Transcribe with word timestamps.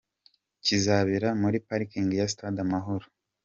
Kizabera 0.65 1.29
muri 1.41 1.57
‘Parking 1.67 2.09
ya 2.19 2.27
Stade 2.31 2.59
Amahoro’. 2.65 3.05